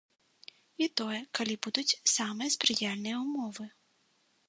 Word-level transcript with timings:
І 0.83 0.87
тое, 1.01 1.19
калі 1.41 1.55
будуць 1.67 1.99
самыя 2.15 2.49
спрыяльныя 2.57 3.15
ўмовы. 3.27 3.73